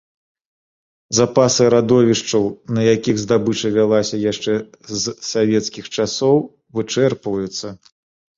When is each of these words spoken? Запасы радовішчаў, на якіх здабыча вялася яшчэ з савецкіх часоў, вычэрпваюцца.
Запасы 1.17 1.67
радовішчаў, 1.73 2.43
на 2.77 2.81
якіх 2.95 3.15
здабыча 3.25 3.67
вялася 3.77 4.19
яшчэ 4.31 4.57
з 5.03 5.15
савецкіх 5.31 5.85
часоў, 5.99 6.43
вычэрпваюцца. 6.81 7.67